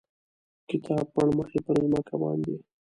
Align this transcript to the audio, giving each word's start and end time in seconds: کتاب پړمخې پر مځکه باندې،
کتاب 0.69 1.05
پړمخې 1.13 1.59
پر 1.65 1.77
مځکه 1.91 2.15
باندې، 2.21 2.55